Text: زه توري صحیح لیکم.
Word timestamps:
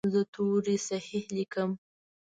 زه 0.13 0.21
توري 0.33 0.77
صحیح 0.87 1.23
لیکم. 1.35 1.69